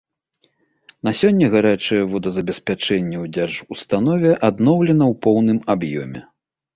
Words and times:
На 1.07 1.11
сёння 1.19 1.49
гарачае 1.55 1.99
водазабеспячэнне 2.13 3.17
ў 3.23 3.33
дзяржустанове 3.35 4.31
адноўлена 4.49 5.05
ў 5.11 5.19
поўным 5.27 5.59
аб'ёме. 5.75 6.25